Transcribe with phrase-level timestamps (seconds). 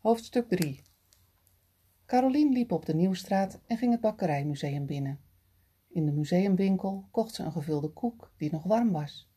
[0.00, 0.82] Hoofdstuk 3
[2.06, 5.20] Carolien liep op de Nieuwstraat en ging het bakkerijmuseum binnen.
[5.88, 9.30] In de museumwinkel kocht ze een gevulde koek die nog warm was.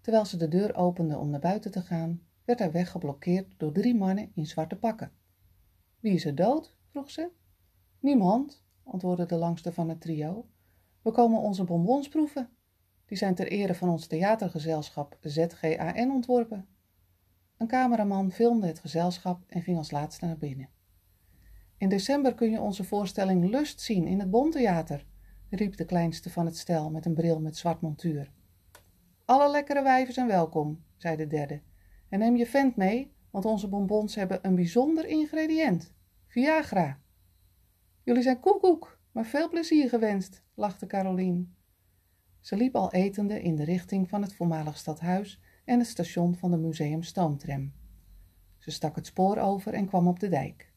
[0.00, 3.72] Terwijl ze de deur opende om naar buiten te gaan, werd haar weg geblokkeerd door
[3.72, 5.12] drie mannen in zwarte pakken.
[6.00, 6.74] Wie is er dood?
[6.88, 7.30] vroeg ze.
[8.00, 10.46] Niemand, antwoordde de langste van het trio.
[11.02, 12.48] We komen onze bonbons proeven.
[13.06, 16.68] Die zijn ter ere van ons theatergezelschap ZGAN ontworpen.
[17.58, 20.68] Een cameraman filmde het gezelschap en ging als laatste naar binnen.
[21.78, 25.06] In december kun je onze voorstelling Lust zien in het Bontheater,
[25.50, 28.32] riep de kleinste van het stel met een bril met zwart montuur.
[29.24, 31.60] Alle lekkere wijven zijn welkom, zei de derde.
[32.08, 35.92] En neem je vent mee, want onze bonbons hebben een bijzonder ingrediënt:
[36.26, 37.00] Viagra.
[38.02, 41.56] Jullie zijn koekoek, maar veel plezier gewenst, lachte Carolien.
[42.40, 46.50] Ze liep al etende in de richting van het voormalig stadhuis en het station van
[46.50, 47.72] de museum stoomtram.
[48.58, 50.72] Ze stak het spoor over en kwam op de dijk.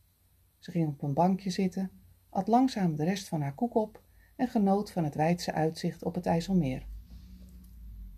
[0.57, 1.91] Ze ging op een bankje zitten,
[2.29, 4.03] at langzaam de rest van haar koek op
[4.35, 6.87] en genoot van het wijdse uitzicht op het IJsselmeer.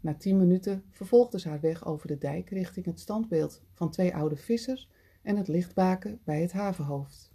[0.01, 4.15] Na tien minuten vervolgde ze haar weg over de dijk richting het standbeeld van twee
[4.15, 4.89] oude vissers
[5.21, 7.31] en het lichtbaken bij het havenhoofd.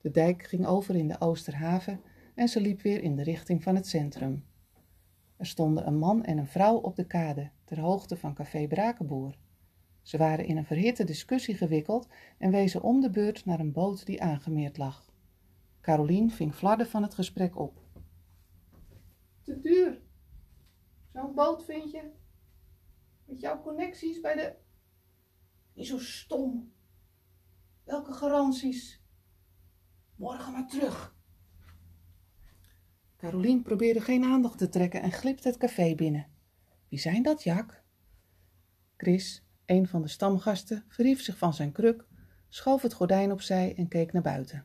[0.00, 2.00] De dijk ging over in de Oosterhaven
[2.34, 4.44] en ze liep weer in de richting van het centrum.
[5.36, 9.36] Er stonden een man en een vrouw op de kade, ter hoogte van café Brakenboer.
[10.02, 14.06] Ze waren in een verhitte discussie gewikkeld en wezen om de beurt naar een boot
[14.06, 15.12] die aangemeerd lag.
[15.80, 17.80] Carolien ving flarden van het gesprek op.
[19.42, 20.00] Te duur.
[21.12, 22.10] Zo'n boot vind je?
[23.24, 24.54] Met jouw connecties bij de...
[25.72, 26.72] Niet zo stom.
[27.84, 29.02] Welke garanties?
[30.16, 31.15] Morgen maar terug.
[33.16, 36.26] Carolien probeerde geen aandacht te trekken en glipte het café binnen.
[36.88, 37.84] Wie zijn dat, Jak?
[38.96, 42.06] Chris, een van de stamgasten, verhief zich van zijn kruk,
[42.48, 44.64] schoof het gordijn opzij en keek naar buiten.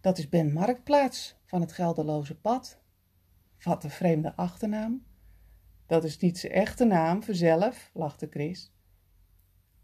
[0.00, 2.78] Dat is Ben Marktplaats van het geldeloze pad.
[3.62, 5.04] Wat een vreemde achternaam.
[5.86, 8.72] Dat is niet zijn echte naam, verzelf, lachte Chris.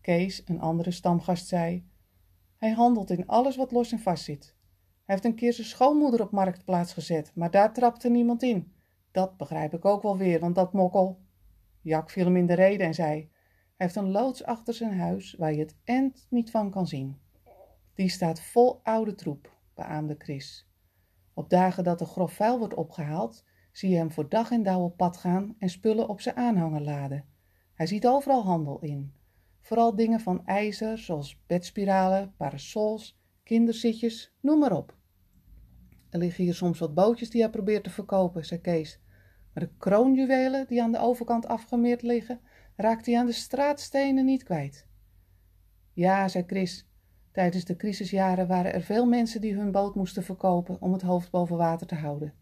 [0.00, 1.88] Kees, een andere stamgast, zei:
[2.56, 4.55] Hij handelt in alles wat los en vast zit.
[5.06, 8.72] Hij heeft een keer zijn schoonmoeder op marktplaats gezet, maar daar trapte niemand in.
[9.10, 11.20] Dat begrijp ik ook wel weer, want dat mokkel.
[11.80, 13.30] Jak viel hem in de rede en zei: Hij
[13.76, 17.18] heeft een loods achter zijn huis waar je het end niet van kan zien.
[17.94, 20.68] Die staat vol oude troep, beaamde Chris.
[21.34, 24.82] Op dagen dat er grof vuil wordt opgehaald, zie je hem voor dag en dauw
[24.82, 27.24] op pad gaan en spullen op zijn aanhanger laden.
[27.74, 29.14] Hij ziet overal handel in.
[29.60, 34.95] Vooral dingen van ijzer, zoals bedspiralen, parasols, kinderzitjes, noem maar op.
[36.16, 39.00] Er liggen hier soms wat bootjes die hij probeert te verkopen, zei Kees.
[39.52, 42.40] Maar de kroonjuwelen die aan de overkant afgemeerd liggen,
[42.76, 44.86] raakt hij aan de straatstenen niet kwijt.
[45.92, 46.88] Ja, zei Chris.
[47.32, 51.30] Tijdens de crisisjaren waren er veel mensen die hun boot moesten verkopen om het hoofd
[51.30, 52.34] boven water te houden.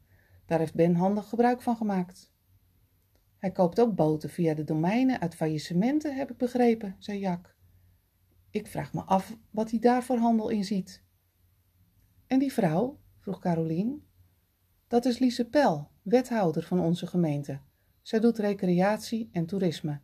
[0.46, 2.32] Daar heeft Ben handig gebruik van gemaakt.
[3.38, 7.56] Hij koopt ook boten via de domeinen uit faillissementen, heb ik begrepen, zei Jak.
[8.50, 11.02] Ik vraag me af wat hij daar voor handel in ziet.
[12.26, 13.02] En die vrouw?
[13.24, 14.04] Vroeg Carolien.
[14.86, 17.60] Dat is Lise Pel, wethouder van onze gemeente.
[18.02, 20.00] Zij doet recreatie en toerisme.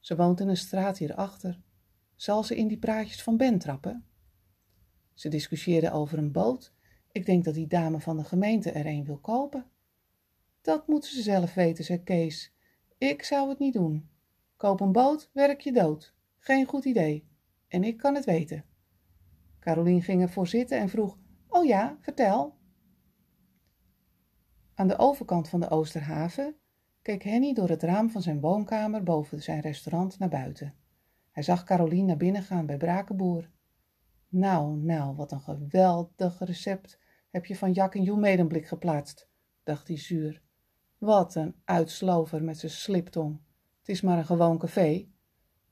[0.00, 1.60] Ze woont in een straat hierachter.
[2.14, 4.04] Zal ze in die praatjes van Ben trappen?
[5.14, 6.72] Ze discussieerden over een boot.
[7.12, 9.66] Ik denk dat die dame van de gemeente er een wil kopen.
[10.60, 12.52] Dat moeten ze zelf weten, zei Kees.
[12.98, 14.08] Ik zou het niet doen.
[14.56, 16.14] Koop een boot, werk je dood.
[16.38, 17.28] Geen goed idee.
[17.68, 18.64] En ik kan het weten.
[19.60, 21.18] Carolien ging ervoor zitten en vroeg:
[21.48, 22.56] Oh ja, vertel.
[24.74, 26.56] Aan de overkant van de Oosterhaven
[27.02, 30.74] keek Henny door het raam van zijn woonkamer boven zijn restaurant naar buiten.
[31.30, 33.50] Hij zag Carolien naar binnen gaan bij Brakenboer.
[34.28, 36.98] Nou, nou, wat een geweldig recept
[37.30, 39.28] heb je van Jak en Joe Medemblik geplaatst,
[39.62, 40.42] dacht hij zuur.
[40.98, 43.40] Wat een uitslover met zijn sliptong.
[43.78, 45.08] Het is maar een gewoon café.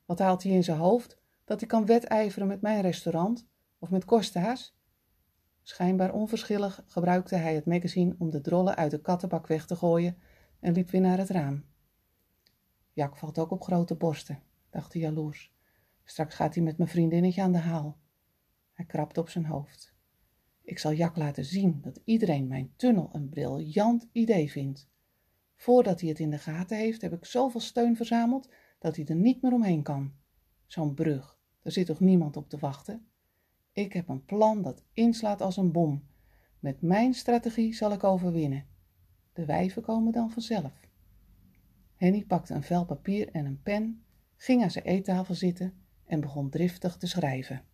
[0.05, 3.47] Wat haalt hij in zijn hoofd dat hij kan wedijveren met mijn restaurant
[3.79, 4.77] of met Costa's?
[5.67, 10.19] Schijnbaar onverschillig gebruikte hij het magazine om de drollen uit de kattenbak weg te gooien
[10.61, 11.65] en liep weer naar het raam.
[12.93, 15.53] Jak valt ook op grote borsten, dacht jaloers.
[16.05, 17.99] Straks gaat hij met mijn vriendinnetje aan de haal.
[18.73, 19.95] Hij krabde op zijn hoofd.
[20.63, 24.89] Ik zal Jak laten zien dat iedereen mijn tunnel een briljant idee vindt.
[25.55, 29.17] Voordat hij het in de gaten heeft, heb ik zoveel steun verzameld dat hij er
[29.17, 30.15] niet meer omheen kan.
[30.67, 33.07] Zo'n brug, daar zit toch niemand op te wachten?
[33.75, 36.03] Ik heb een plan dat inslaat als een bom.
[36.59, 38.67] Met mijn strategie zal ik overwinnen.
[39.33, 40.73] De wijven komen dan vanzelf.
[41.97, 44.05] Henny pakte een vel papier en een pen,
[44.37, 45.75] ging aan zijn eettafel zitten
[46.05, 47.65] en begon driftig te schrijven.